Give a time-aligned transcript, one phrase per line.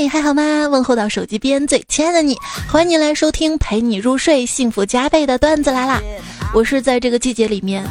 [0.00, 0.66] 嗨，还好吗？
[0.66, 2.34] 问候到手机边最亲爱的你，
[2.66, 6.00] 欢迎你来收听陪你入睡、幸福加倍的段子来啦！
[6.54, 7.84] 我是在这个季节里面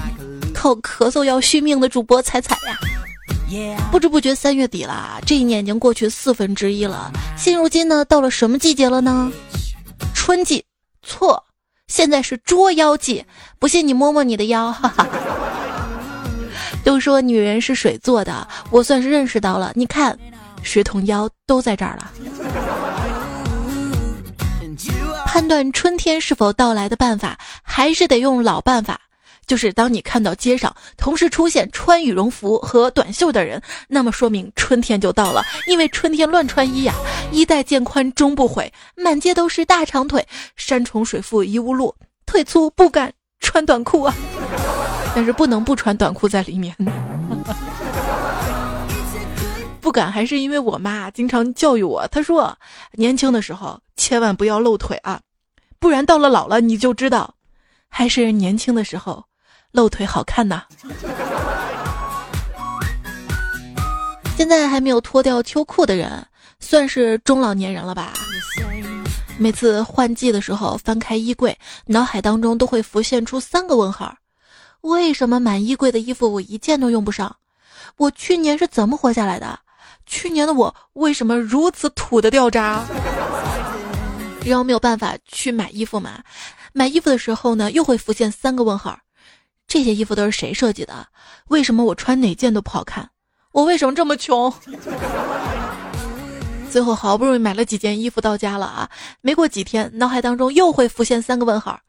[0.51, 3.77] 靠咳嗽要续命的主播彩彩呀。
[3.91, 7.11] 不知不觉三月底了，这一年已经过去四分之一了。
[7.37, 9.31] 现如今呢，到了什么季节了呢？
[10.15, 10.65] 春季？
[11.03, 11.43] 错，
[11.87, 13.23] 现在是捉妖季。
[13.59, 15.07] 不信你摸摸你的腰，哈哈。
[16.83, 19.71] 都说女人是水做的，我算是认识到了。
[19.75, 20.17] 你看，
[20.63, 22.11] 水桶腰都在这儿了。
[25.25, 28.99] 判断春天是否到来的办法，还是得用老办法，
[29.45, 35.43] 就是当你看到街上同时出现穿羽绒服和短袖的人，那么说明春天就到了。
[35.67, 36.93] 因为春天乱穿衣呀，
[37.31, 41.93] 衣带渐宽终不悔，满街都是大长腿，山重水复疑无路，
[42.25, 44.13] 腿粗不敢穿短裤啊。
[45.15, 46.75] 但是不能不穿短裤在里面，
[49.89, 52.55] 不敢还是因为我妈经常教育我，她说
[52.91, 55.19] 年轻的时候千万不要露腿啊，
[55.79, 57.33] 不然到了老了你就知道，
[57.87, 59.25] 还是年轻的时候
[59.71, 60.61] 露腿好看呐。
[64.37, 66.23] 现在还没有脱掉秋裤的人，
[66.59, 68.13] 算是中老年人了吧？
[69.39, 74.15] 每次换季的时候翻开衣柜，脑海当中都会浮现出三个问号。
[74.81, 77.35] 为什么满衣柜的衣服我一件都用不上？
[77.97, 79.59] 我去年是怎么活下来的？
[80.09, 82.83] 去年的我为什么如此土的掉渣？
[84.43, 86.23] 然后没有办法去买衣服嘛？
[86.73, 88.97] 买衣服的时候呢，又会浮现三个问号：
[89.67, 91.07] 这些衣服都是谁设计的？
[91.49, 93.11] 为什么我穿哪件都不好看？
[93.51, 94.51] 我为什么这么穷？
[96.71, 98.89] 最后好不容易买了几件衣服到家了啊！
[99.21, 101.79] 没过几天，脑海当中又会浮现三个问号：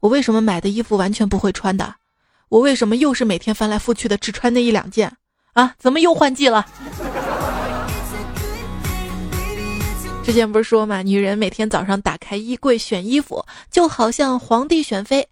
[0.00, 1.94] 我为什么买的衣服完全不会穿的？
[2.50, 5.16] 我为什么又是每天翻来覆去的只穿那一两件
[5.54, 5.74] 啊？
[5.78, 6.66] 怎么又换季了？
[10.24, 15.26] 之前不是说嘛，女人每天早上打开衣柜选衣服，就好像皇帝选妃，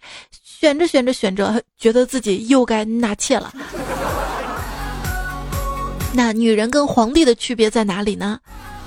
[0.44, 3.52] 选着选着选着，觉得自己又该纳妾了。
[6.12, 8.38] 那女人跟皇帝的区别在哪里呢？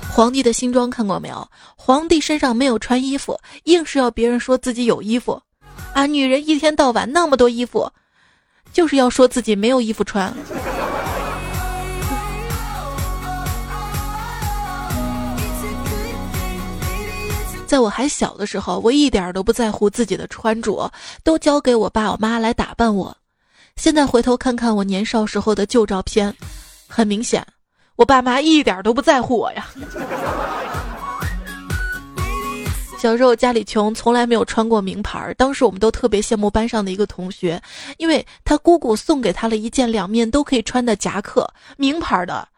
[0.08, 1.46] 皇帝的新装看过没有？
[1.76, 5.42] 皇帝身上没有穿衣服，硬是要别人说自己有衣服
[5.92, 6.06] 啊！
[6.06, 7.90] 女人一天到晚那么多衣服。
[8.72, 10.30] 就是要说自己没有衣服穿。
[17.66, 20.90] 在我还小的时候，我一点都不在乎自己的穿着，
[21.24, 23.16] 都交给我爸我妈来打扮我。
[23.76, 26.34] 现在回头看看我年少时候的旧照片，
[26.86, 27.44] 很明显，
[27.96, 29.66] 我爸妈一点都不在乎我呀。
[32.98, 35.34] 小时候家里穷，从来没有穿过名牌。
[35.36, 37.60] 当时我们都特别羡慕班上的一个同学，
[37.98, 41.46] 因为他姑姑送给他了一件两面都可以穿的夹克，
[41.76, 42.48] 名牌的，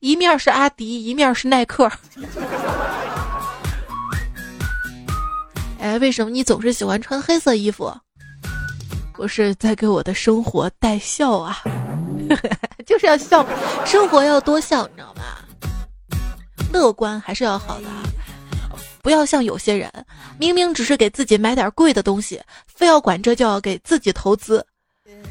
[0.00, 1.90] 一面是阿迪，一面是耐克。
[5.86, 7.94] 哎，为什么你总是喜欢穿黑色衣服？
[9.16, 11.62] 我是在给我的生活带笑啊，
[12.84, 13.46] 就是要笑，
[13.84, 15.22] 生活要多笑，你知道吗？
[16.72, 17.86] 乐观还是要好的。
[19.00, 19.88] 不要像有些人，
[20.40, 24.66] 明明只是给自己买点贵的东西，非要管这叫给自己投资，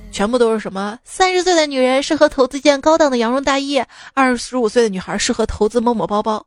[0.10, 3.84] 全部都是什么三十岁的女人适合投资一件高档的羊绒大衣，
[4.14, 6.46] 二十五岁的女孩适合投资某某包包。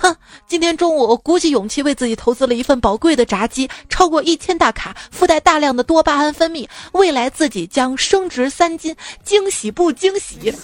[0.00, 0.16] 哼，
[0.48, 10.54] 今天中午我鼓起勇气为自己投资了一份宝贵的炸鸡，超过一千大卡，附带大量的多巴胺分泌，未来自己将升值三斤，惊喜不惊喜？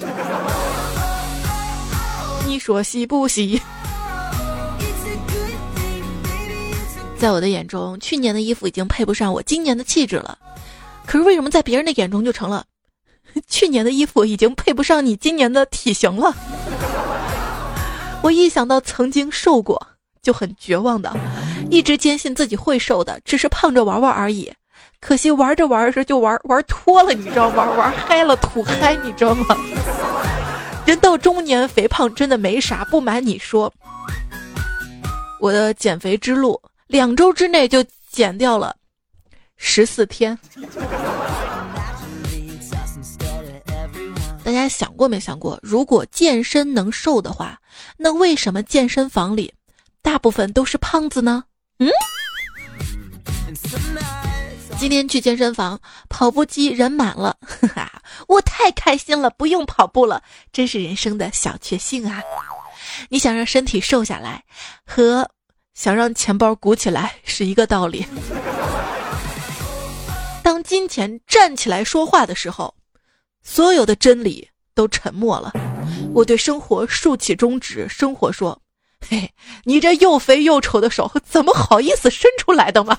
[2.47, 3.61] 你说喜不喜？
[7.19, 10.39] 在我的眼中，去年的衣服已经配不上我今年的气质了。
[11.05, 12.65] 可是为什么在别人的眼中就成了，
[13.47, 16.35] 去年的衣服已经配不上你今年的体型了？
[18.27, 19.81] 我一想到曾经瘦过，
[20.21, 21.15] 就很绝望的，
[21.71, 24.53] 一直坚信自己会瘦的，只是胖着玩玩而已。
[24.99, 29.57] 可惜玩着玩着就玩玩脱了，你知道吗玩玩嗨了，土嗨，你知道吗？
[30.85, 32.85] 人到中年，肥胖真的没啥。
[32.87, 33.73] 不瞒你说，
[35.41, 36.61] 我的减肥之路。
[36.89, 38.75] 两周之内就减掉了
[39.57, 40.37] 十四天。
[44.69, 47.61] 想过没想过，如果健身能瘦的话，
[47.97, 49.53] 那为什么健身房里
[50.03, 51.45] 大部分都是胖子呢？
[51.79, 51.89] 嗯？
[54.79, 60.23] 今天去健身房，跑步机人满了，哈哈，我太开心了，不用跑步了，
[60.53, 62.23] 真是人生的小确幸啊！
[63.09, 64.45] 你想让身体瘦下来，
[64.85, 65.31] 和。
[65.75, 68.07] 想让钱包鼓起来是一个道理。
[70.43, 72.75] 当金钱站起来说话的时候，
[73.43, 75.53] 所有的真理都沉默了。
[76.15, 78.61] 我对生活竖起中指，生活说
[79.09, 79.33] ：“嘿，
[79.65, 82.97] 你这又肥又丑的手，怎么好意思伸出来的吗？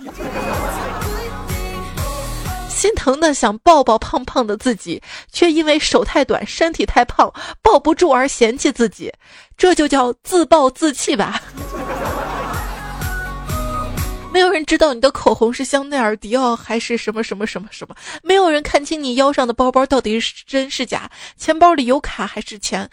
[2.68, 5.02] 心疼的想抱抱胖胖的自己，
[5.32, 7.32] 却因为手太短、身体太胖
[7.62, 9.12] 抱不住而嫌弃自己，
[9.58, 11.42] 这就叫自暴自弃吧。
[14.38, 22.88] 没有人知道你的口红是香奈儿、迪奥还是什么什么什么什么，没有人看清你腰上的包包到底是真是假，钱包里有卡还是钱，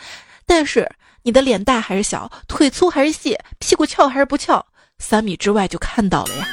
[0.46, 0.90] 但是
[1.22, 4.64] 你的脸大还是小，腿粗还是细，屁股翘还是不翘，
[4.98, 6.48] 三米之外就看到了呀。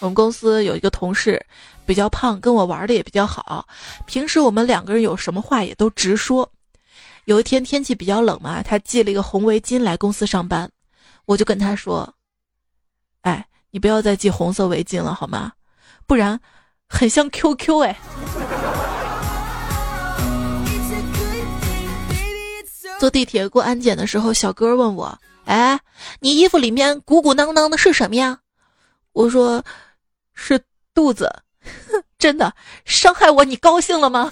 [0.00, 1.40] 我们公司有一个同事，
[1.86, 3.64] 比较胖，跟我玩的也比较好。
[4.06, 6.50] 平时我们两个人有什么话也都直说。
[7.26, 10.68] 有一天天气比较冷嘛，他系了一个红围巾来公司上班，
[11.26, 12.12] 我就跟他说
[13.22, 15.52] ：“哎，你不要再系红色围巾了好吗？
[16.06, 16.38] 不然
[16.88, 17.96] 很像 QQ 哎。”
[22.98, 25.78] 坐地铁过安检的时候，小哥问我：“哎，
[26.20, 28.38] 你衣服里面鼓鼓囊囊的是什么呀？”
[29.12, 29.64] 我说。
[30.38, 30.60] 是
[30.92, 31.32] 肚子，
[32.18, 32.52] 真的
[32.84, 34.30] 伤害我，你高兴了吗？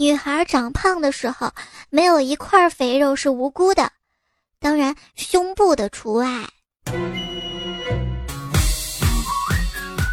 [0.00, 1.50] 女孩长胖的时候，
[1.90, 3.90] 没有一块肥肉是无辜的，
[4.60, 6.28] 当然胸部的除外。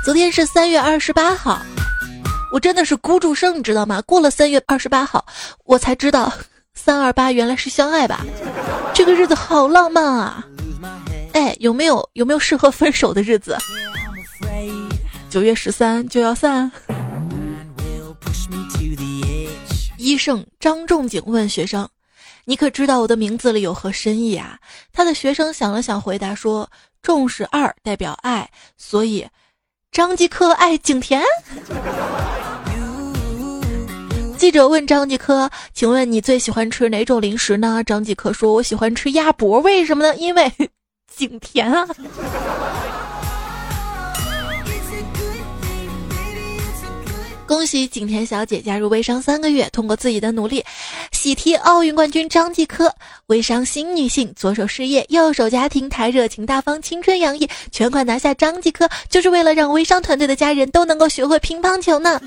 [0.04, 1.62] 昨天是三月二十八号，
[2.52, 4.02] 我真的是孤注生，你知道吗？
[4.08, 5.24] 过了三月二十八号，
[5.66, 6.34] 我才知道
[6.74, 8.26] 三二八原来是相爱吧，
[8.92, 10.44] 这个日子好浪漫啊！
[11.34, 13.56] 哎，有没有有没有适合分手的日子？
[15.30, 16.72] 九月十三就要散。
[20.16, 21.90] 医生张仲景问学生
[22.48, 24.58] ：“你可知道我的名字里有何深意啊？”
[24.94, 26.70] 他的学生想了想，回答说
[27.04, 29.28] ：“重是二，代表爱，所以
[29.92, 31.22] 张继科爱景甜。”
[34.38, 40.16] 记者问张继科：“请问你最喜欢吃哪种零食呢？”张继科说：“我喜欢吃鸭脖，为什么呢？
[40.16, 40.50] 因为。”
[41.14, 41.88] 景甜啊！
[47.48, 50.66] 恭喜景甜小姐加入微商三个月，通过自己的努力，
[51.12, 52.94] 喜提奥运冠军张继科。
[53.28, 62.20] 微商新女性，左手事业，右手家庭，她热情大方，青春洋溢，全款拿下张继科，就是为了让微商团队的家人都能够学会乒乓球呢。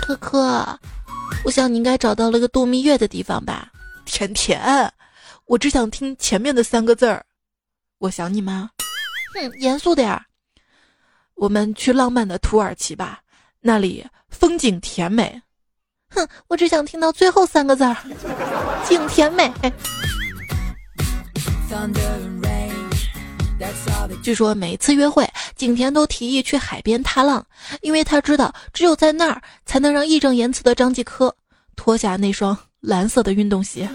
[0.00, 0.78] 科科，
[1.44, 3.68] 我想你应该找到了个度蜜月的地方吧？
[4.04, 4.92] 甜甜。
[5.46, 7.24] 我只想听前面的三个字儿，
[7.98, 8.70] 我想你吗？
[9.34, 10.24] 哼，严肃点儿。
[11.40, 13.18] 我们去浪漫的土耳其吧，
[13.62, 15.40] 那里风景甜美。
[16.10, 17.96] 哼，我只想听到最后三个字儿，
[18.86, 19.50] 景甜美。
[24.22, 25.26] 据说每次约会，
[25.56, 27.42] 景甜都提议去海边踏浪，
[27.80, 31.34] 因为他知道只有在那儿才能让义正言辞的张继科
[31.74, 33.88] 脱下那双蓝色的运动鞋。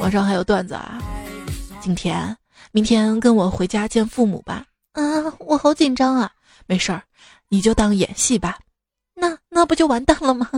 [0.00, 0.98] 网上还有段子啊，
[1.80, 2.36] 景甜，
[2.72, 4.64] 明天跟我回家见父母吧。
[4.92, 5.02] 啊，
[5.40, 6.30] 我好紧张啊。
[6.66, 7.02] 没事儿，
[7.48, 8.58] 你就当演戏吧。
[9.14, 10.48] 那那不就完蛋了吗？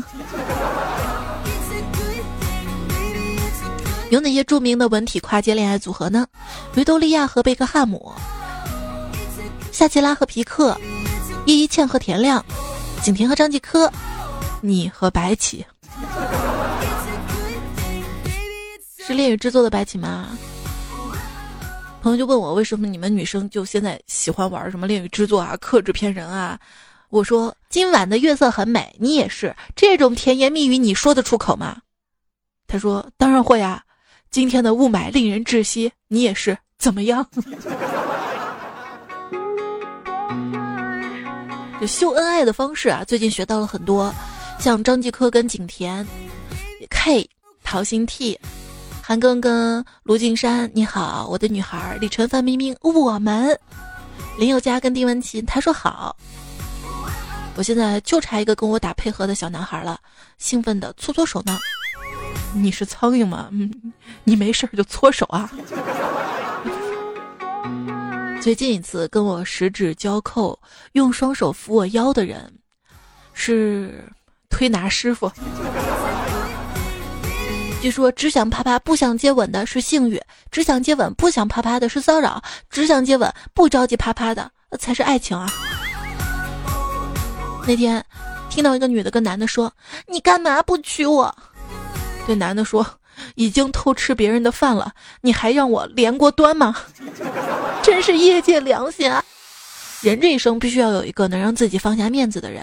[4.11, 6.27] 有哪些著名的文体跨界恋爱组合呢？
[6.77, 8.13] 维多利亚和贝克汉姆，
[9.73, 10.79] 夏奇拉和皮克，
[11.47, 12.45] 叶一茜和田亮，
[13.03, 13.91] 景甜和张继科，
[14.61, 15.65] 你和白起。
[18.99, 20.29] 是恋与制作的白起吗？
[22.03, 26.59] 朋友就问我为什么你们女生就现在喜欢玩什么恋与制作啊、克制片人啊？
[27.11, 31.77] 我说今晚的月色很美，你也是这种甜言蜜语你说得出口吗？
[32.67, 33.85] 他说当然会啊。
[34.33, 37.25] 今天的雾霾令人窒息，你也是怎么样？
[41.81, 44.13] 就秀恩爱的方式啊，最近学到了很多，
[44.59, 46.05] 像张继科跟景甜
[46.91, 47.31] ，K
[47.63, 48.37] 陶心 T。
[49.05, 51.99] 韩庚跟卢靖姗，你好，我的女孩。
[52.01, 53.59] 李晨、范冰冰，我们。
[54.39, 56.17] 林宥嘉跟丁文琪，他说好。
[57.57, 59.99] 我现在就差一个跟我打配合的小男孩了，
[60.39, 61.59] 兴奋的搓搓手呢。
[62.55, 63.49] 你是苍蝇吗？
[63.51, 63.93] 嗯，
[64.23, 65.51] 你没事就搓手啊。
[68.41, 70.57] 最近一次跟我十指交扣，
[70.93, 72.53] 用双手扶我腰的人，
[73.35, 74.05] 是
[74.49, 75.31] 推拿师傅。
[77.83, 80.23] 据说只想啪啪不想接吻的是性欲，
[80.53, 84.49] 只想接吻不想啪啪的是骚扰，只想接吻不着急啪啪的
[84.79, 85.51] 才是爱情啊！
[87.67, 88.05] 那天
[88.49, 89.73] 听到一个女的跟男的说
[90.07, 91.35] ：“你干嘛不娶我？”
[92.25, 92.87] 对男的说
[93.35, 96.77] ：“已经偷吃别人的饭了，你还让我连锅端吗？”
[97.83, 99.25] 真是业界良心啊！
[100.03, 102.63] 人这一生必须要有一个能让自己放下面子的人。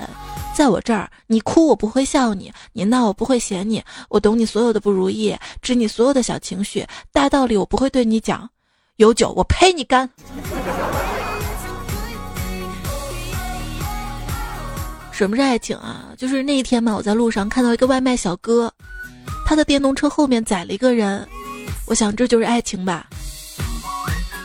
[0.59, 8.49] 在我这儿，你哭我不会笑你，你闹我不会嫌你，我懂你所有的不如意，知你所有的小情绪，大道理我不会对你讲。
[8.97, 10.09] 有酒我陪你干。
[15.13, 16.07] 什么是爱情啊？
[16.17, 18.69] 就是那一天嘛，我在路上看到一个外卖小哥，
[19.45, 21.25] 他的电动车后面载了一个人，
[21.85, 23.07] 我想这就是爱情吧？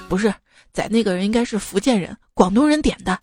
[0.08, 0.32] 不是，
[0.72, 3.18] 载那个人应该是福建人，广东人点的。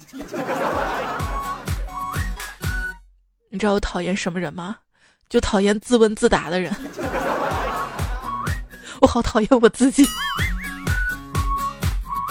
[3.53, 4.77] 你知道我讨厌什么人吗？
[5.29, 6.74] 就讨厌自问自答的人。
[9.01, 10.08] 我好讨厌我自己。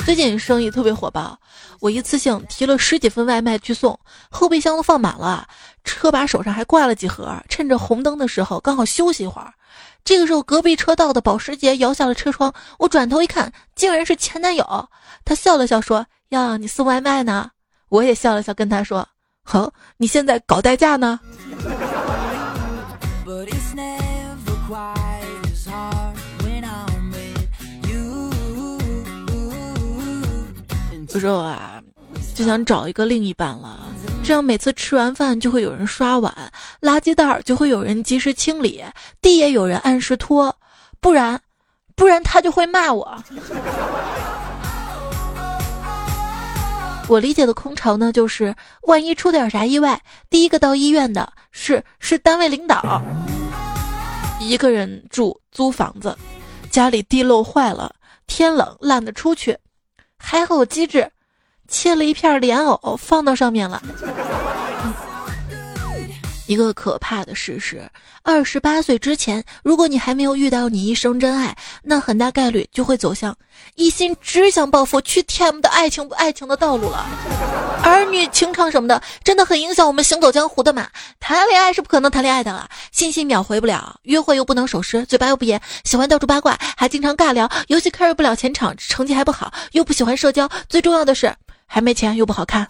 [0.07, 1.39] 最近生意特别火爆，
[1.79, 4.01] 我一次性提了十几份外卖去送，
[4.31, 5.47] 后备箱都放满了，
[5.85, 7.37] 车把手上还挂了几盒。
[7.51, 9.53] 趁着红灯的时候，刚好休息一会儿。
[10.03, 14.89] 这个时候，隔壁车道的保时捷摇下了车窗，我转头一看，竟然是前男友。
[15.23, 17.51] 他笑了笑说：“呀，你送外卖呢？”
[17.91, 19.07] 我也笑了笑，跟他说。
[19.43, 21.19] 好，你现在搞代驾呢？
[31.13, 31.83] 有时候啊，
[32.37, 33.81] 就想找一个另一半了，
[34.23, 36.33] 这样每次吃完饭就会有人刷碗，
[36.81, 38.81] 垃圾袋就会有人及时清理，
[39.21, 40.55] 地也有人按时拖，
[41.01, 41.41] 不然，
[41.97, 43.23] 不然他就会骂我。
[47.11, 50.01] 我理解的空巢呢，就是万一出点啥意外，
[50.31, 53.03] 第一个到医院的是是单位领导。
[54.39, 56.17] 一个人住租房子，
[56.71, 57.93] 家里地漏坏了，
[58.29, 59.59] 天冷懒得出去，
[60.17, 61.11] 还好机智，
[61.67, 63.83] 切了一片莲藕放到上面了。
[66.51, 67.89] 一个可怕的事实：
[68.25, 73.37] 二十八岁之前，如果你还没有遇到你一生真爱，那很大概率就会走向
[73.77, 77.07] 一心只想报复、去 TM 的爱情不爱情的道路了。
[77.85, 80.89] 儿女情长什么的，真的很影响我们行走江湖的嘛。
[81.21, 91.33] 谈恋爱是不可能谈恋爱的了，信息秒回不了，约会又不能守时，嘴巴又不严，喜欢到处八卦，还经常尬聊，游戏 carry 不了前场，成绩还不好，又不喜欢社交，最重要的是
[91.69, 92.67] 还没钱又不好看。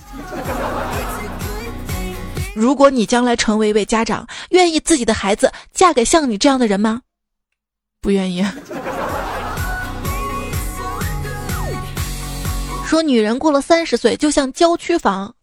[2.54, 7.02] 如果你将来成为一位家长，愿意自己的孩子嫁给像你这样的人吗？
[8.00, 8.44] 不愿意。
[12.86, 15.34] 说女人过了三十岁就像郊区房，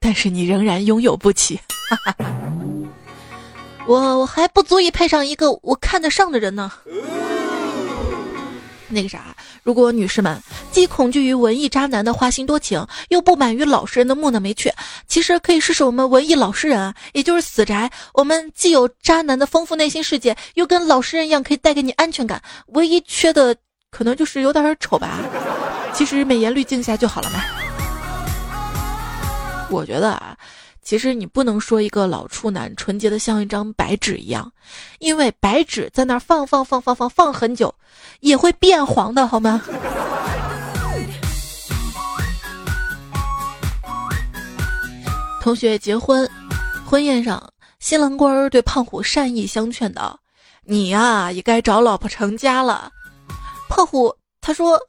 [0.00, 1.60] 但是你仍然拥有不起。
[3.86, 6.72] 我我还不足以配上一个我看得上的人呢。
[8.88, 10.40] 那个啥，如果女士们
[10.72, 14.72] 既恐惧于文艺渣男的花心多情，又不满于老实人的木讷没趣，
[15.06, 17.90] 其实可以试试我们文艺老实人啊，也就是死宅。
[18.14, 22.42] 我们既有渣男的丰富内心世界，又跟老实人一样可以带给你安全感。
[22.68, 23.54] 唯一缺的
[23.90, 25.18] 可能就是有点丑吧，
[25.92, 27.40] 其实美颜滤镜下就好了嘛。
[29.70, 30.36] 我觉得啊。
[30.88, 34.50] 其实你不能说一个老处男纯洁的像一张白纸一样，
[35.00, 37.74] 因为白纸在那儿放放放放放放很久，
[38.20, 39.60] 也会变黄的，好吗？
[45.42, 46.26] 同学结婚，
[46.86, 50.18] 婚宴上，新郎官儿对胖虎善意相劝道
[50.64, 52.90] ：“你呀，也该找老婆成家了。”
[53.68, 54.80] 胖虎他说。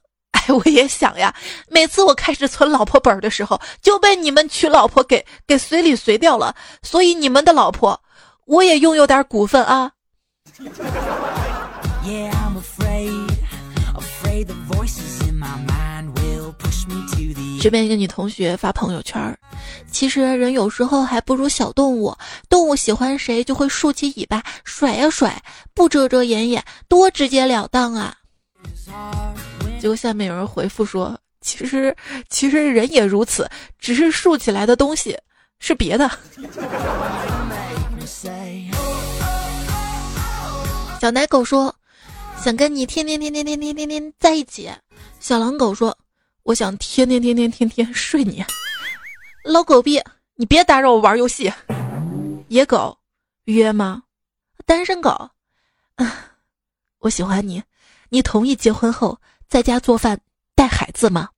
[0.49, 1.33] 我也想呀，
[1.69, 6.55] 每次我开始存老婆本的时候，就被你们娶老婆给给随礼随掉了。
[6.81, 7.99] 所以你们的老婆，
[8.45, 9.91] 我也拥有点股份啊。
[17.61, 19.37] 这边一个女同学发朋友圈
[19.91, 22.15] 其实人有时候还不如小动物，
[22.47, 25.43] 动物喜欢谁就会竖起尾巴甩呀甩，
[25.73, 28.15] 不遮遮掩掩，多直截了当啊。
[29.79, 31.95] 结果下面有人回复说：“其实，
[32.29, 35.17] 其实人也如此，只是竖起来的东西
[35.59, 36.09] 是别的。”
[40.99, 41.73] 小奶狗说
[42.43, 44.69] ：“想跟你天天天天天天天天在一起。”
[45.21, 45.97] 小狼狗说
[46.43, 48.43] ：“我想天天天天天天睡你。”
[49.45, 50.01] 老狗逼，
[50.35, 51.51] 你别打扰我玩游戏。
[52.49, 52.97] 野狗
[53.45, 54.03] 约吗？
[54.65, 55.09] 单身狗，
[55.95, 56.31] 啊，
[56.99, 57.63] 我喜欢你，
[58.09, 59.17] 你同意结婚后？
[59.49, 60.19] 在家做饭
[60.55, 61.29] 带孩子吗？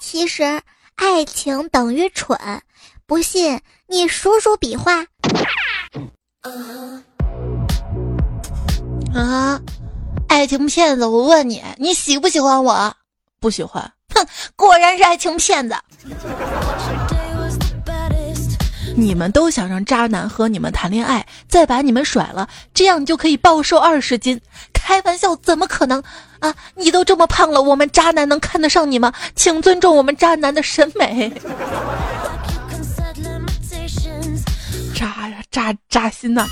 [0.00, 0.60] 其实
[0.96, 2.36] 爱情等于蠢，
[3.06, 5.06] 不信你数数笔画。
[9.14, 9.60] 啊，
[10.28, 11.06] 爱情骗子！
[11.06, 12.96] 我问你，你喜不喜欢我？
[13.38, 13.92] 不喜欢。
[14.14, 14.26] 哼，
[14.56, 15.76] 果然是爱情骗子。
[18.98, 24.40] 你们都想让渣男和你们谈恋爱，再把你们甩了，这样你就可以暴瘦二十斤。
[24.74, 26.02] 开玩笑，怎么可能
[26.40, 26.52] 啊？
[26.74, 29.12] 你都这么胖了，我们渣男能看得上你吗？
[29.36, 31.32] 请尊重我们渣男的审美。
[34.96, 36.44] 扎呀扎扎心呐！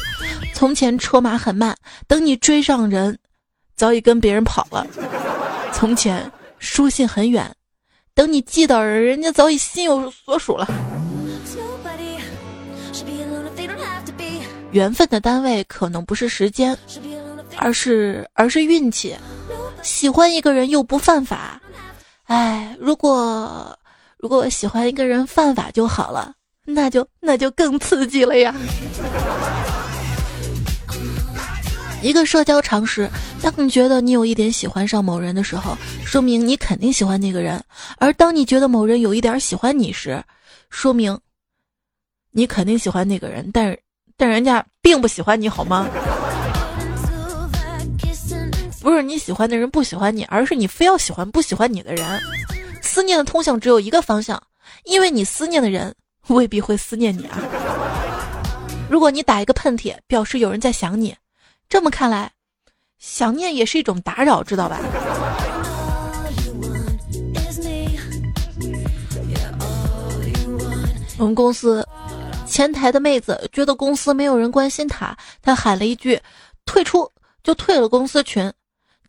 [0.54, 1.76] 从前车马很慢，
[2.06, 3.18] 等你追上人，
[3.74, 4.86] 早已跟别人跑了。
[5.72, 7.52] 从前书信很远，
[8.14, 10.68] 等你寄到人，人家早已心有所属了。
[14.72, 16.76] 缘分的单位可能不是时间，
[17.56, 19.16] 而是而是运气。
[19.82, 21.60] 喜欢一个人又不犯法，
[22.24, 23.78] 哎，如果
[24.18, 28.54] 如果我喜欢一个人犯法就好了，那就那就更刺激了呀。
[32.02, 33.08] 一个社交常识：
[33.40, 37.58] 当你觉得你有一点喜欢上某人的时候，说明你肯定喜欢那个人；
[37.98, 40.22] 而当你觉得某人有一点喜欢你时，
[40.68, 41.18] 说明
[42.32, 43.80] 你肯定喜欢那个人，但是
[44.16, 45.86] 但人家并不喜欢你，好吗？
[48.80, 52.20] 不是你喜欢的人不喜欢你，而是你非要喜欢不喜欢你的人。
[52.82, 54.40] 思念的通向只有一个方向，
[54.84, 55.94] 因为你思念的人
[56.28, 57.38] 未必会思念你啊。
[58.88, 61.14] 如果你打一个喷嚏，表示有人在想你。
[61.68, 62.30] 这么看来，
[62.98, 64.78] 想念也是一种打扰，知道吧？
[71.18, 71.84] 我们公司
[72.46, 76.20] 前台的妹子觉得公司没有人关心她，她喊了一句
[76.64, 77.10] “退出”，
[77.42, 78.50] 就退了公司群。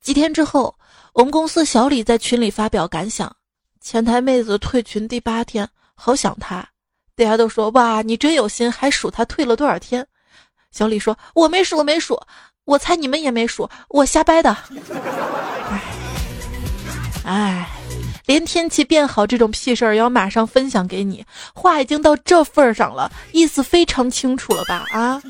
[0.02, 0.76] 几天之后，
[1.14, 3.34] 我们公司小李在群里发表感想：
[3.80, 6.68] 前台妹子退群第八天，好想她。
[7.16, 10.06] 大家都说：“哇，你真有心，还数她退了多少天。”
[10.72, 12.22] 小李说：“我没数，没数，
[12.66, 14.56] 我猜你们也没数，我瞎掰的。”
[15.70, 15.82] 哎，
[17.26, 17.70] 哎，
[18.28, 24.86] 连天气变好这种屁事儿要马上分享给你，话已经到这份儿上了，意思非常清楚了吧？
[24.92, 25.22] 啊，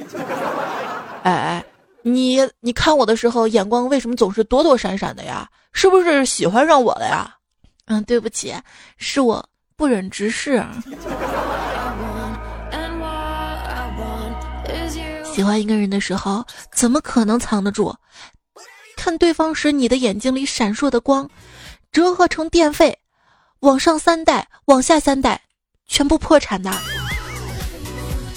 [1.24, 1.66] 哎哎，
[2.02, 5.48] 你你看我的时候眼光为什么总是躲躲闪闪的呀？
[5.74, 7.36] 是不是喜欢上我了呀？
[7.86, 8.54] 嗯，对不起，
[8.98, 10.66] 是我不忍直视。
[15.24, 16.44] 喜欢一个人的时候，
[16.74, 17.96] 怎么可能藏得住？
[18.96, 21.30] 看对方时，你的眼睛里闪烁的光，
[21.98, 22.96] 折合成电费，
[23.62, 25.42] 往上三代，往下三代，
[25.88, 26.72] 全部破产的。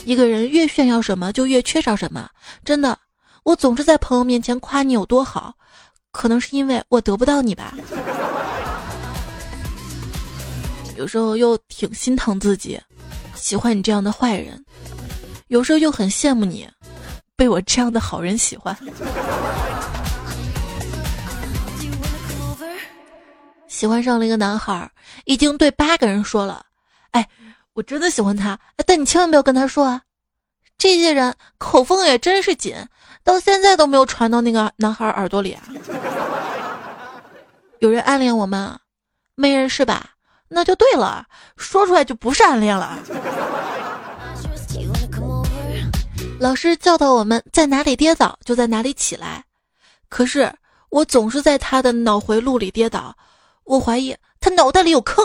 [0.06, 2.26] 一个人越炫耀什么，就越缺少什么。
[2.64, 2.98] 真的，
[3.42, 5.52] 我总是在朋友面前夸你有多好，
[6.10, 7.74] 可能是因为我得不到你吧。
[10.96, 12.80] 有时候又挺心疼自己，
[13.34, 14.56] 喜欢你这样的坏人；
[15.48, 16.66] 有时候又很羡慕你。
[17.36, 18.74] 被我这样的好人喜欢，
[23.70, 24.90] 喜欢上了一个男孩，
[25.24, 26.66] 已经对八个人说了。
[27.12, 27.26] 哎，
[27.72, 30.02] 我真的喜欢他，但你千万不要跟他说啊！
[30.76, 32.74] 这些人口风也真是紧，
[33.22, 35.62] 到现在都没有传到那个男孩耳朵里啊。
[37.78, 38.80] 有人暗恋我吗？
[39.36, 40.10] 没人是吧？
[40.48, 41.24] 那就对了，
[41.56, 42.98] 说出来就不是暗恋了。
[46.40, 49.44] 老师教导我们在哪里跌倒就在哪里起来，
[50.08, 50.52] 可是
[50.88, 53.16] 我总是在他的脑回路里跌倒，
[53.70, 55.24] 我怀疑他脑袋里有坑。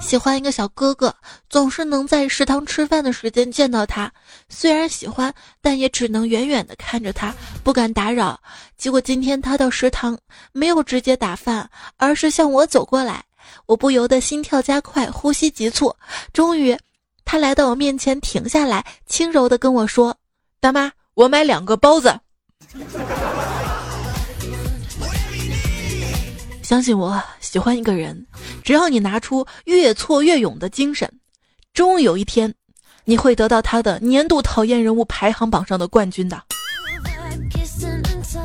[0.00, 1.14] 喜欢一个小哥哥，
[1.48, 4.12] 总是能在食堂吃饭的时间见到他，
[4.48, 8.40] 虽然喜欢，但也只能远远的看着他，不敢打扰。
[8.76, 10.18] 结果今天他到食堂
[10.50, 13.22] 没有直接打饭，而是向我走过来，
[13.66, 15.94] 我不由得心跳加快，呼吸急促，
[16.32, 16.76] 终于。
[17.24, 20.16] 他来到我面前，停下来，轻柔的跟我说
[20.58, 22.18] ：“大妈，我买两个包子。”
[26.64, 28.26] 相信我，喜欢一个人，
[28.64, 31.08] 只要你拿出越挫越勇的精神，
[31.74, 32.52] 终有一天，
[33.04, 36.42] 你会得到他的年度讨厌人物排行榜上的冠军的。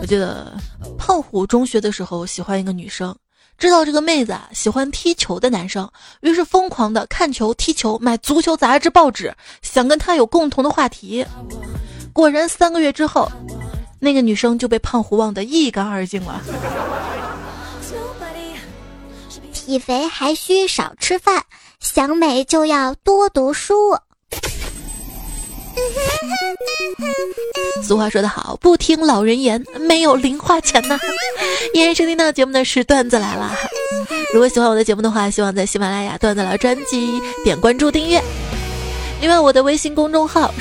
[0.01, 0.53] 我记得
[0.97, 3.15] 胖虎中学的时候喜欢一个女生。
[3.58, 11.25] 知道这个妹子啊喜欢踢球的男生，于是疯狂的看球、踢球、买足球杂志、报纸，想跟他有共同的话题。
[12.12, 13.32] 果然三个月之后，
[13.97, 16.41] 那个女生就被胖虎忘得一干二净了。
[19.69, 21.43] 体肥还需少吃饭，
[21.79, 23.95] 想美就要多读书。
[27.84, 30.99] 俗话说得好，不听老人言，没有零花钱呐。
[31.75, 33.55] 依然收听到节目的是段子来了。
[34.34, 38.19] 如果喜欢我的节目的话，希望在喜马拉雅段子来专辑点关注订阅。
[39.21, 40.51] 另外，我的微信公众号。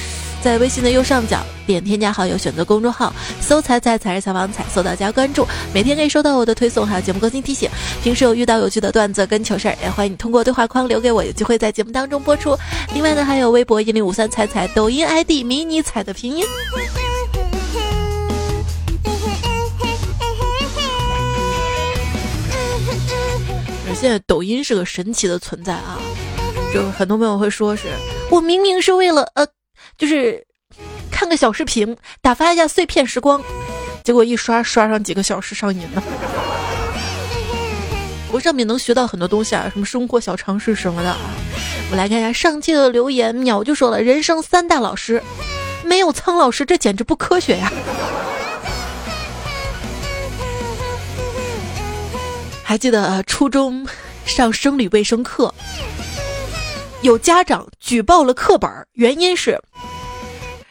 [0.43, 7.69] 在微信的右上角点添加好友，选择公众号，搜“彩彩采采访彩”，搜到加关注，每天可以收到我的推送，还有节目更新提醒。
[8.03, 12.57] 平时有遇到有趣的段子跟糗事儿，也欢迎你通过对话框留给我，有机会在节目当中播出。
[12.95, 16.45] 另外呢，还有微博一零五三彩彩，抖音 ID 迷你彩的拼音。
[24.01, 25.99] 现在抖音是个神奇的存在啊，
[26.73, 27.89] 就很多朋友会说是
[28.31, 29.45] 我明明是为了呃
[29.99, 30.47] 就是
[31.11, 33.43] 看个小视频打发一下碎片时光，
[34.05, 36.03] 结果一刷刷上几个小时上瘾了。
[38.31, 41.19] 我上面能学到很多东西啊，什么生活小常识什么的啊。
[41.91, 45.21] 我来看一下上期的留言，鸟就说了：人生三大老师，
[45.83, 47.73] 没有苍老师，这简直不科学呀。
[52.63, 53.89] 还记得初中
[54.27, 55.53] 上生理卫生课，
[57.01, 59.59] 有家长举报了课本，原因是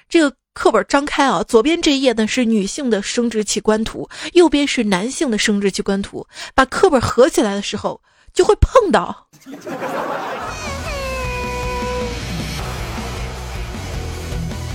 [0.10, 8.02] 这个课本张开啊，左边这一页呢是女性的生殖器官图，右边是男性的生殖器官图，把课本合起来的时候
[8.34, 9.28] 就会碰到。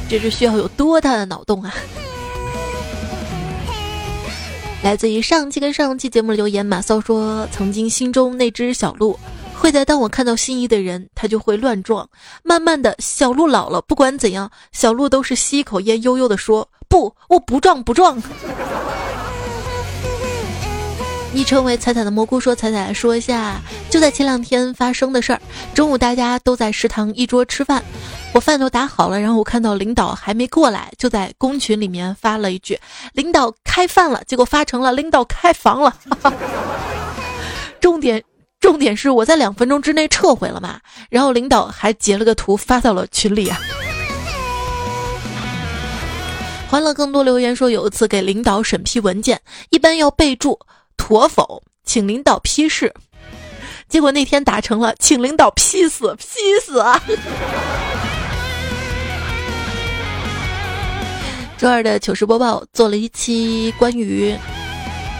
[0.09, 1.73] 这是需要有多大的脑洞啊！
[4.83, 9.18] 来自于上期跟上期节目的留言，马骚说：“曾经心中那只小鹿，
[9.62, 12.11] 会在当我看到心仪的人，他就会乱撞。
[12.42, 18.20] 慢慢的小鹿老了，不管怎样，小鹿都是吸一口烟，悠悠的说：不，我不撞，不撞。”
[21.33, 25.40] 昵称为彩彩的蘑菇说：“彩彩说一下，就在前两天发生的事儿。
[25.72, 27.81] 中午大家都在食堂一桌吃饭，
[28.35, 32.77] 我饭都打好了，然后我看到领导还没过来，就在公群里面发了一句
[33.14, 35.94] ‘领导开饭了’，结果发成了‘领导开房了’。
[37.81, 38.22] 重点
[38.62, 43.59] 重点是我在两分钟之内撤回了嘛，然后领导还截了个图发到了群里啊。
[46.70, 49.38] 欢乐更多留言说，有一次给领导审批文件，
[49.70, 50.59] 一般要备注。”
[50.96, 52.94] 妥否，请领导批示。
[53.90, 56.25] 结果那天打成了，请领导批死，批
[56.64, 57.03] 死啊！
[61.59, 64.33] 周二的糗事播报做了一期关于。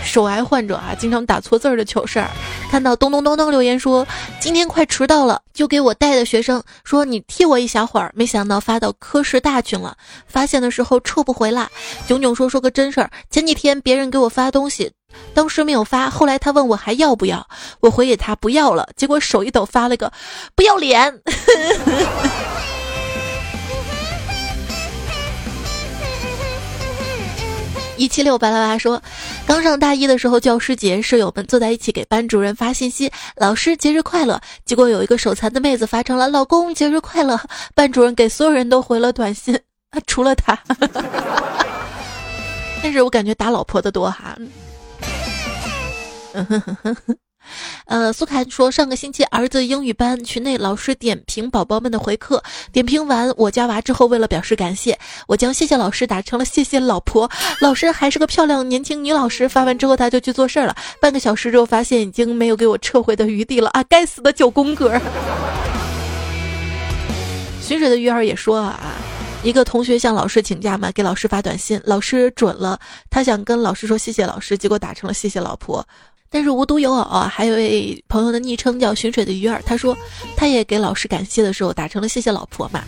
[0.05, 2.29] 手癌患者啊，经常打错字儿的糗事儿。
[2.71, 4.07] 看到咚咚咚咚留言说
[4.41, 8.11] 今天快迟到了，就给我带的学生说你替我一小会儿。
[8.15, 11.71] 没想到发到科室大群了，发现的时候撤不回啦。
[12.07, 14.91] 囧囧说说个真事儿，前几天别人给我发东西，
[15.35, 17.47] 当时没有发，后来他问我还要不要，
[17.81, 20.13] 我回给他不要了，结果手一抖发了个
[20.55, 21.21] 不要脸。
[28.03, 29.01] 一七六巴拉巴说，
[29.47, 37.41] 刚上大一的时候，教师节，舍友们坐在一起给班主任发信息：“老师节日快乐。”结果有一个手残的妹子发成了“老公节日快乐”，
[37.77, 39.57] 班主任给所有人都回了短信，
[40.09, 40.59] 除了他。
[42.83, 44.37] 但是我感觉打老婆的多哈。
[47.87, 57.31] 呃，苏凯说，上个星期儿子英语班群内老师点评宝宝们的回课，点评完我家娃之后，为了表示感谢，我将谢谢老师打成了谢谢老婆。
[57.61, 60.77] 老师还是个漂亮年轻女老师，发完之后他就去做事儿了。
[61.01, 63.83] 半个小时之后，发现已经没有给我撤回的余地了啊！
[63.85, 65.01] 该死的九宫格。
[67.61, 68.95] 寻水的鱼儿也说啊，
[69.43, 72.79] 一个同学向老师请假嘛，给老师发短信，老师准了，
[73.11, 75.87] 他想跟老师说谢谢老师，结果打成了谢谢老婆。
[76.33, 79.97] 但是无独有偶啊，还有位朋友的昵称叫寻水的鱼儿，他说
[80.35, 82.83] 他也给老师感谢的时候打成了谢谢老婆嘛。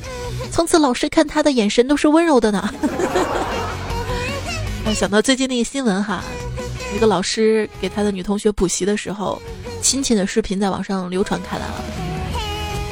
[0.50, 2.72] 从此老师看他的眼神都是温柔的呢。
[4.86, 6.24] 我 想到最近那个新闻哈，
[6.96, 9.40] 一个老师给他的女同学补习的时候，
[9.82, 11.84] 亲亲的视频在网上流传开来了。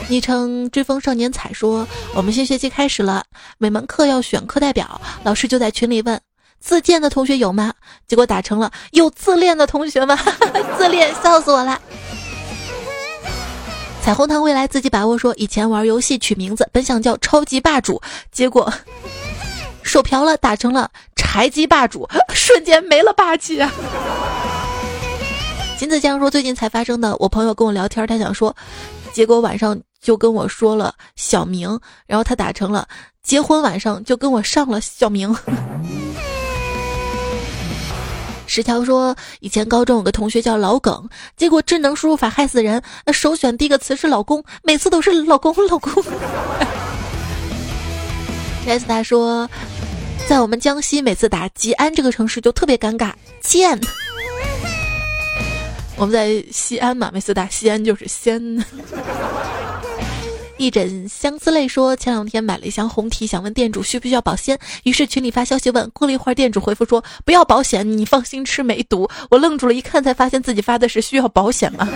[0.09, 3.25] 昵称追风少年彩说，我们新学期开始了，
[3.57, 6.21] 每门课要选课代表，老师就在群里问。
[6.63, 7.75] 自荐的同学有吗？
[8.07, 10.17] 结果打成了有自恋的同学吗？
[10.79, 11.79] 自恋，笑死我了。
[14.01, 18.73] 彩虹糖未来自己把握说，以前玩游戏取名字本想叫超级霸主，结果
[19.83, 23.71] 手瓢了，打成了柴鸡霸主， 瞬间没了霸气啊。
[25.77, 28.55] 金子江说，最近才发生的，我朋友跟我聊天，他想说，
[29.13, 32.87] 结果晚上就跟我说了小明，然后他打成了
[33.23, 35.35] 结婚晚上就跟我上了小明。
[38.55, 46.05] 石桥说：“以前高中有个同学叫老耿，结果智能输入法害死人，那首选第一个词是老公，每次都是老公老公。”
[48.69, 49.49] 莱斯达说
[50.29, 53.81] ：“在我们江西，每次打吉安这个城市就特别尴尬，贱。
[55.97, 58.63] 我们在西安嘛，每次打西安就是仙。”
[60.63, 65.91] 一枕相思泪说：“前两天买了一箱红提，想问店主需不需要保鲜，于是群里发消息问。
[65.91, 69.11] 过了一会儿，店主回复说不要保险，你放心吃，没毒。
[69.29, 71.89] 我愣住了，一看才发现自己发的是需要保险吗？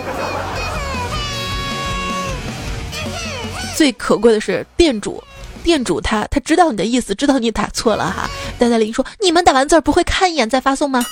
[3.77, 5.23] 最可贵的是店主，
[5.63, 8.29] 店主他他知道你的意思，知道你打错了哈。
[8.59, 11.07] 戴戴林说：你们打完字儿不会看一眼再发送吗？”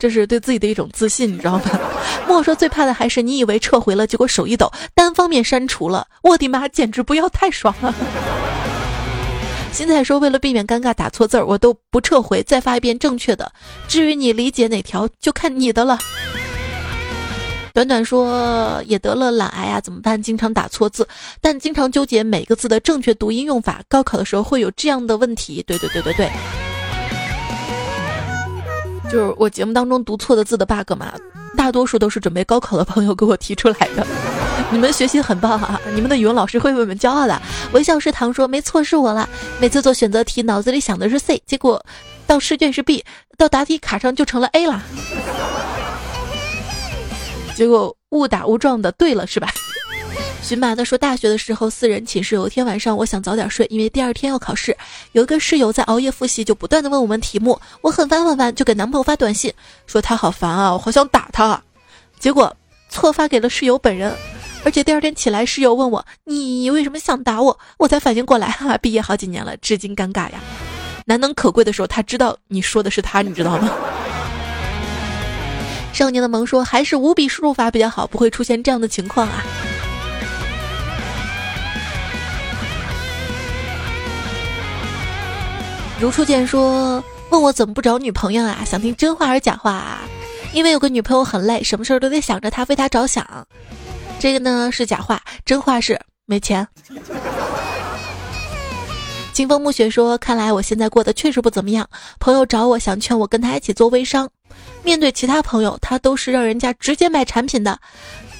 [0.00, 1.62] 这是对自己的一种自信，你知道吗？
[2.26, 6.06] 莫说最怕的还是你以为撤回了，结果手一抖，单方面删除了。
[6.22, 7.94] 我的妈，简直不要太爽了！
[9.72, 13.52] 新彩说，为了避免尴尬打错字儿，我都不撤回，再发一遍正确的。
[13.86, 15.98] 至于你理解哪条，就看你的了。
[17.72, 20.20] 短短说也得了懒癌啊，怎么办？
[20.20, 21.06] 经常打错字，
[21.40, 23.80] 但经常纠结每个字的正确读音用法。
[23.88, 25.62] 高考的时候会有这样的问题。
[25.66, 26.30] 对对对对对，
[29.10, 31.12] 就是我节目当中读错的字的 bug 嘛，
[31.56, 34.06] 大多数都是准备高考的朋友给我提出来的。
[34.70, 37.42] 你们学习很棒啊，你们的语文老师会为我们骄傲的。
[37.72, 41.84] 微笑食堂说没错是我了，每次做选择题脑子里想的是 C，结果
[42.24, 43.04] 到试卷是 B，
[43.36, 44.80] 到答题卡上就成了 A 了。
[47.56, 49.48] 结果误打误撞的对了是吧？
[50.42, 54.76] 寻麻的说，大学的时候四人寝室，有一天晚上我想早点睡，因为第二天要考试。
[55.12, 57.60] 有一个室友在熬夜复习，就不断的问我们题目。
[57.82, 59.52] 我很烦很烦，就给男朋友发短信
[59.86, 61.62] 说他好烦啊，我好想打他。
[62.18, 62.52] 结果
[62.88, 64.12] 错发给了室友本人，
[64.64, 70.40] 而且第二天起来，室友问我你为什么想打我，我才反应过来，哈，毕业好几年了，至今尴尬呀。
[71.06, 73.72] 难能可贵的时候，他知道你说的是他，你知道吗？
[75.92, 79.44] 少年的萌说：“还是五笔输入法比较好，不会出现这样的情况啊。”
[86.00, 88.64] 如初见说：“问我怎么不找女朋友啊？
[88.64, 90.00] 想听真话还是假话啊？
[90.54, 93.46] 因为有个女朋友很累，什么事儿都得想着她，为她着想。
[94.18, 96.66] 这个呢是假话，真话是没钱。”
[99.34, 101.86] 清风暮雪说：“看来我现在过得确实不怎么样。
[102.18, 104.26] 朋友找我，想劝我跟他一起做微商。”
[104.82, 107.78] 面对其他朋友，他都是让人家直接买产品的。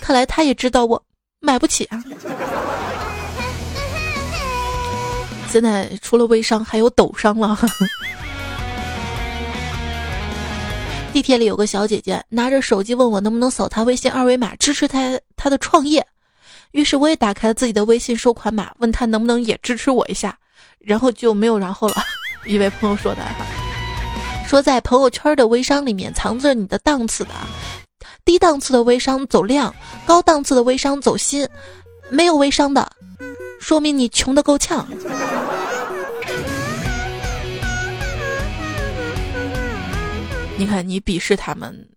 [0.00, 1.02] 看来他也知道我
[1.40, 2.02] 买不起啊。
[5.50, 7.58] 现在除了微商，还有抖商了。
[11.12, 16.06] 地铁里有个小姐姐拿着手机问我能不能扫她微信二维码支持她她的创业。
[16.70, 20.38] 于是我也打开了自己的微信收款码，问她能不能也支持我一下。
[20.78, 21.96] 然后就没有然后了。
[22.46, 23.20] 一位朋友说的。
[24.46, 27.30] 说在朋友圈的微商里面藏着你的档次的，
[28.24, 29.74] 低档次的微商走量，
[30.06, 31.46] 高档次的微商走心，
[32.08, 32.88] 没有微商的，
[33.60, 34.88] 说明你穷的够呛。
[40.56, 41.88] 你看你鄙视他们，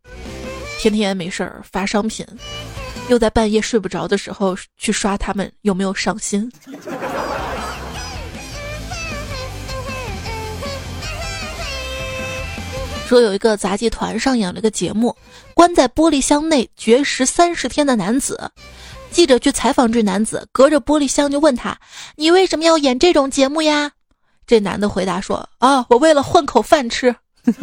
[0.77, 2.25] 天天没事儿发商品，
[3.09, 6.51] 又在半夜睡不着的时候去刷他们，有没有上心？
[13.07, 15.15] 说有一个杂技团上演了个节目，
[15.53, 18.51] 关在玻璃箱内绝食三十天的男子。
[19.13, 21.77] 记者去采访这男子，隔着玻璃箱就问他
[22.17, 23.93] ：“你为什么要演这种节目呀？”
[24.45, 27.15] 这男的回答说：“啊，我为了混口饭吃。”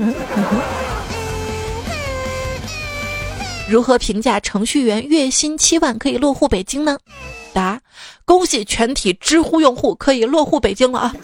[3.69, 6.99] 如何评价程序员月薪七万可以落户北京呢？
[7.53, 7.81] 答：
[8.25, 11.15] 恭喜全体知乎用户可以落户北京了啊！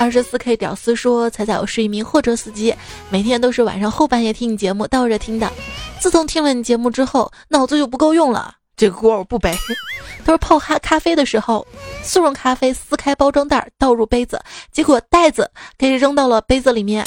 [0.00, 2.74] 二十四 K 屌丝说：“彩彩，我是一名货车司机，
[3.10, 5.52] 每天都是晚上后半夜听你节目倒着听的。
[5.98, 8.54] 自从听了你节目之后，脑子就不够用了。
[8.78, 9.54] 这个锅我不背。
[10.24, 11.66] 他说泡哈咖啡的时候，
[12.02, 14.40] 速溶咖啡撕开包装袋倒入杯子，
[14.72, 17.06] 结果袋子给扔到了杯子里面，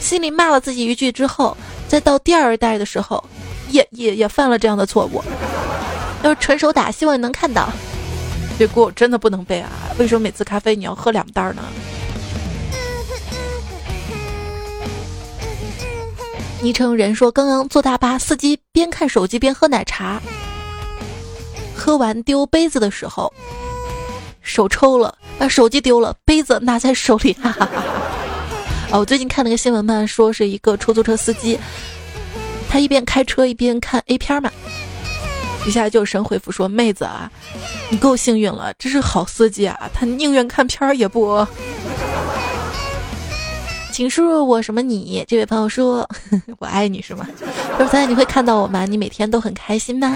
[0.00, 1.54] 心里骂了自己一句之后，
[1.86, 3.22] 再倒第二袋的时候，
[3.68, 5.22] 也也也犯了这样的错误。
[6.22, 7.68] 要是纯手打，希望你能看到。
[8.58, 9.70] 这锅我真的不能背啊！
[9.98, 11.62] 为什么每次咖啡你要喝两袋呢？”
[16.62, 20.20] 昵称人说：“刚刚坐大巴，司机边看手机边喝奶茶，
[21.76, 23.32] 喝完丢杯子的时候，
[24.40, 27.84] 手抽了，把手机丢了，杯子拿在手里。”哈哈哈。
[28.90, 31.58] 哦，我最近看了个新闻嘛，说是一个出租车司机，
[32.70, 34.50] 他一边开车一边看 A 片嘛。
[35.62, 37.30] 底下就神回复说：“妹子啊，
[37.90, 41.46] 你够幸运了，这是好司机啊，他宁愿看片儿也不。”
[43.96, 45.24] 请输入我什么你？
[45.26, 46.06] 这位朋友说
[46.60, 47.26] ：“我爱你是吗？”
[47.72, 48.84] 他说三你会看到我吗？
[48.84, 50.14] 你每天都很开心吗？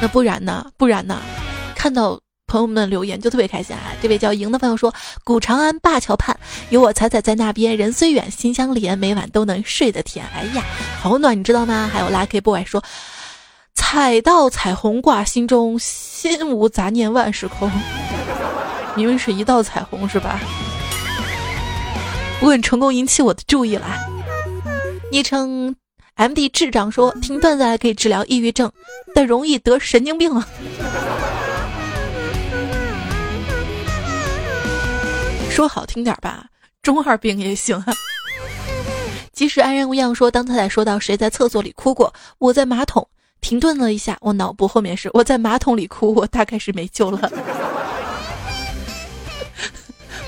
[0.00, 0.66] 那不然呢？
[0.76, 1.22] 不然呢？
[1.76, 3.94] 看到朋友们留言就特别开心啊！
[4.02, 6.36] 这位叫赢的朋友说：“古长安灞桥畔
[6.70, 10.64] 有我彩彩在那边，人虽远心相连，每晚都能睡得甜。”哎呀，
[11.00, 11.88] 好暖，你知道吗？
[11.92, 12.82] 还有 Lucky Boy 说
[13.76, 17.70] ：“踩到彩虹挂心中，心无杂念万事空。”
[18.96, 20.40] 明明是一道彩虹是吧？
[22.42, 23.86] 不过你成功引起我的注意了。
[25.12, 25.76] 昵称
[26.14, 28.68] M D 智障说：“听段子还可以治疗抑郁症，
[29.14, 30.44] 但容易得神经病啊。
[35.50, 36.46] ”说好听点吧，
[36.82, 37.94] 中二病也行啊。
[39.32, 43.06] 即使安然无恙说，当他在说到谁在厕所里哭过，我在马桶
[43.40, 47.30] 停顿了一下，我脑部后面是我在马桶里哭，我大概是没救了。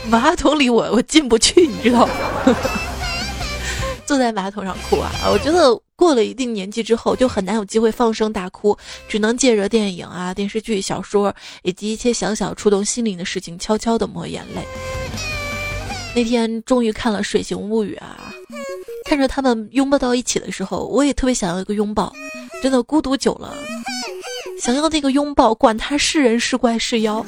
[0.09, 2.13] 马桶里我我进不去，你知道吗？
[4.07, 5.11] 坐在马桶上哭啊！
[5.33, 8.77] 我觉得过了一定年纪之后，就很难有机会放声大哭，
[9.09, 14.63] 只能借着电影啊、电视剧、小说以及一些小小触动心灵的事情，悄悄的抹眼泪。
[16.15, 18.31] 那天终于看了《水形物语》啊，
[19.09, 22.13] 看着他们拥抱到一起的时候，我也特别想要一个拥抱。
[22.63, 23.55] 真的孤独久了，
[24.61, 27.25] 想要那个拥抱，管他是人是怪是妖。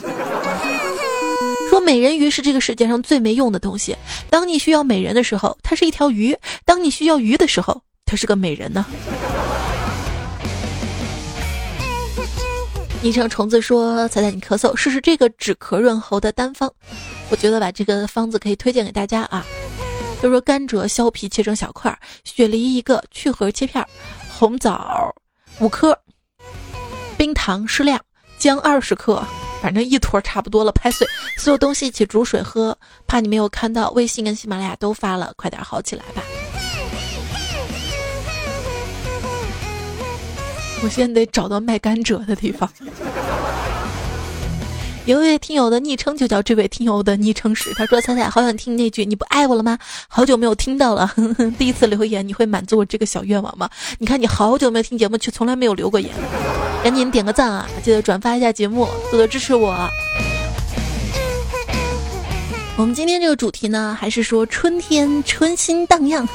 [1.76, 3.94] 说美人鱼是这个世界上最没用的东西。
[4.30, 6.32] 当你需要美人的时候，它是一条鱼；
[6.64, 8.86] 当你需要鱼的时候，它是个美人呢。
[13.02, 16.72] 昵称虫子说：“彩彩，你咳嗽，试试这个止咳润喉的单方。
[17.28, 19.44] 我觉得吧，这个方子可以推荐给大家啊。
[20.22, 23.86] 就说甘蔗削皮切成小块，雪梨一个去核切片，
[24.30, 25.14] 红枣
[25.58, 25.94] 五颗，
[27.18, 28.00] 冰糖适量，
[28.38, 29.22] 姜二十克。”
[29.62, 31.06] 反正一坨差不多了，拍碎
[31.38, 32.76] 所有东西一起煮水喝。
[33.06, 36.22] 怕你没有看到，微信跟喜马拉雅都发了，快点好起来吧。
[40.82, 42.70] 我现在得找到卖甘蔗的地方。
[45.06, 49.78] 有一位听友的昵称就叫这位听友的昵称是，他说：“彩彩好想听那句你不爱我了吗？
[50.08, 51.08] 好久没有听到了，
[51.56, 53.70] 第一次留言，你会满足我这个小愿望吗？
[54.00, 56.10] 你看你好久没有听节目，却从来没有留过言，
[56.82, 57.68] 赶紧点个赞啊！
[57.84, 59.88] 记得转发一下节目，多多支持我。
[62.76, 66.26] 我们今天这个主题呢，还是说春天春心荡漾，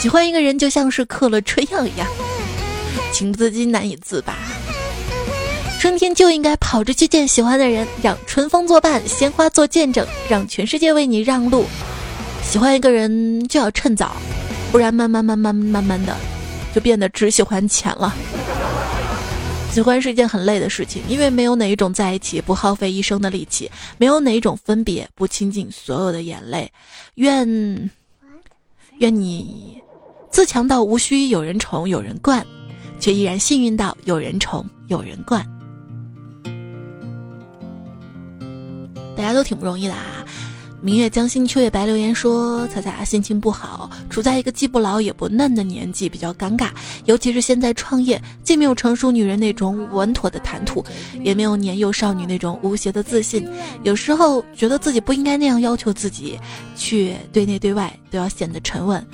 [0.00, 2.08] 喜欢一个人就像是嗑了春药一样，
[3.12, 4.34] 情不自禁难以自拔。”
[5.80, 11.64] 春天就应该跑着去见喜欢的人，让春风作伴，鲜花做见证，让全世界为你让路。
[12.44, 14.14] 喜欢一个人就要趁早，
[14.70, 16.14] 不然慢慢慢慢慢慢的，
[16.74, 18.14] 就变得只喜欢钱了。
[19.72, 26.70] 喜欢是一件很累的事情，因为没有哪一种在一起不耗费一生的力气，没有哪一种分别不倾尽所有的眼泪。
[27.14, 27.90] 愿，
[28.98, 29.82] 愿你
[30.30, 32.46] 自强到无需有人宠有人惯，
[33.00, 35.42] 却依然幸运到有人宠有人惯。
[39.20, 40.24] 大家都挺不容易的啊！
[40.80, 41.84] 明月将心，秋月白。
[41.84, 46.70] 留言说：彩彩心情不好，处在一个既不老也不嫩的年纪，比较尴尬。
[47.04, 50.82] 尤其是现在创业，既没有成熟女人那种稳妥的谈吐，
[51.22, 53.46] 也没有年幼少女那种无邪的自信。
[53.82, 56.40] 有时候觉得自己不应该那样要求自己，
[56.74, 59.06] 却对内对外都要显得沉稳。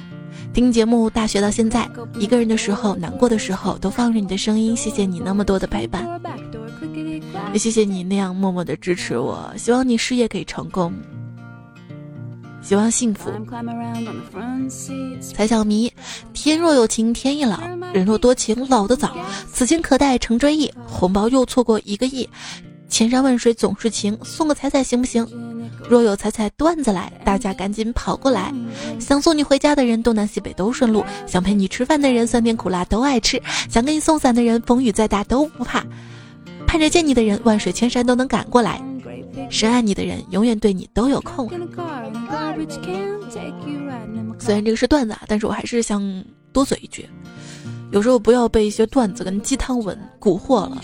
[0.54, 4.76] 听节目，大学到现在，一个人的时候、难过的时候，都放着你的声音。
[4.76, 6.08] 谢谢你那么多的陪伴。
[7.56, 10.92] 也谢谢你那样默默的支持我，希望你事业可以成功，
[12.60, 13.30] 希望幸福。
[15.22, 15.90] 彩小迷，
[16.34, 17.58] 天若有情天亦老，
[17.94, 19.16] 人若多情老得早。
[19.50, 22.28] 此情可待成追忆，红包又错过一个亿。
[22.90, 25.26] 千山万水总是情，送个彩彩行不行？
[25.88, 28.52] 若有彩彩段子来，大家赶紧跑过来。
[29.00, 33.38] 想送你回家的人，东南西北都顺路；想陪你吃饭的人，酸甜苦辣都爱吃；
[33.70, 35.82] 想给你送伞的人，风雨再大都不怕。
[36.66, 38.80] 盼着见你的人，万水千山都能赶过来；
[39.48, 41.48] 深爱你的人，永远对你都有空。
[44.38, 47.08] 虽然这个是段子啊，但是我还是想多嘴一句：
[47.92, 50.80] 有时候不要被一些段子跟鸡汤文蛊惑了。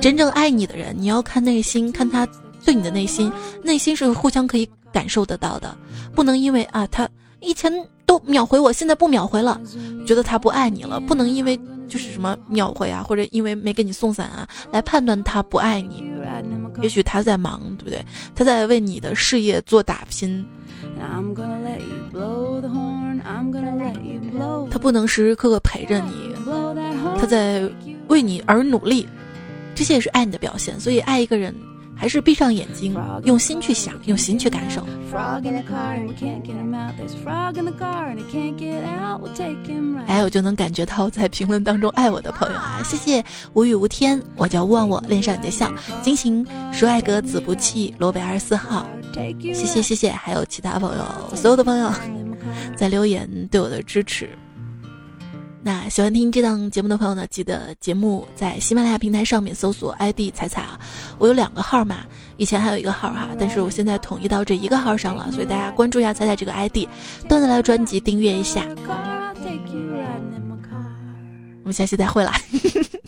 [0.00, 2.28] 真正爱你的人，你要看内心，看他
[2.64, 3.32] 对你的内心，
[3.62, 5.76] 内心是互相可以感受得到的。
[6.14, 7.08] 不能因为啊，他
[7.40, 7.72] 以前
[8.06, 9.60] 都秒回我，现在不秒回了，
[10.06, 11.00] 觉得他不爱你了。
[11.00, 11.58] 不能因为。
[11.94, 16.12] 就是什么秒回啊，或者因为没给你送伞啊，来判断他不爱你。
[16.82, 18.04] 也许他在忙，对不对？
[18.34, 20.44] 他在为你的事业做打拼。
[24.68, 26.34] 他不能时时刻刻陪着你，
[27.16, 27.62] 他在
[28.08, 29.06] 为你而努力，
[29.76, 30.80] 这些也是爱你的表现。
[30.80, 31.54] 所以爱一个人。
[32.04, 34.86] 还是闭上眼睛，用心去想，用心去感受。
[40.06, 43.24] 哎，我就能感觉到在评论当中爱我的朋友啊，谢谢
[43.54, 48.86] 无语无天，我叫忘我，恋上你的笑，金行说爱格子不弃，罗北二十四号，
[49.40, 51.90] 谢谢谢谢，还有其他朋友，所有的朋友
[52.76, 54.28] 在留言对我的支持。
[55.66, 60.78] 那喜欢听这档节目的朋友呢，记得节目在喜马拉雅平台上面搜索 ID 彩彩啊，
[61.16, 62.00] 我有两个号嘛，
[62.36, 66.86] 以前还有一个号哈，但是我现在统一到这一个号上了，所以大家关注一下彩彩这个 ID，
[67.26, 68.62] 段子来专辑订阅一下。
[71.62, 72.34] 我们下期再会啦。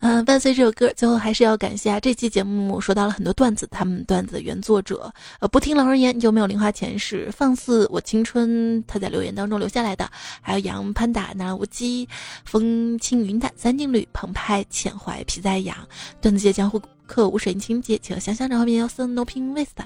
[0.00, 1.98] 嗯，伴随这首歌，最后还是要感谢啊！
[1.98, 10.08] 这期节目说到了很多段子，他们段子的原作者，呃，不听老人言就没有零花钱，是放肆我青春，他在留言当中留下来的。
[10.40, 12.08] 还有杨潘达、南无鸡、
[12.44, 15.76] 风轻云淡、三定律、澎湃、浅怀、皮在痒、
[16.20, 19.84] 段子界江湖客、无水清洁、企鹅香香、张后面要森 no pin waste。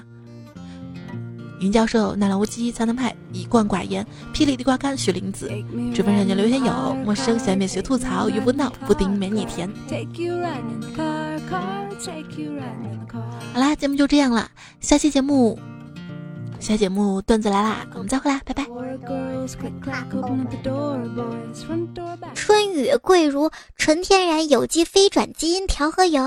[1.63, 5.47] 云教授、纳兰无羁、苍南派、一贯寡言、霹雳地瓜干、雪玲子、
[5.95, 9.69] 追风少年刘天友、陌生小妹学吐槽、鱼不闹、布丁没你甜。
[13.53, 14.49] 好啦，节目就这样了，
[14.81, 15.57] 下期节目，
[16.59, 18.65] 下期节目段子来啦，我们再会啦，拜拜。
[22.35, 26.21] 春雨贵如纯天然有机非转基因调和油。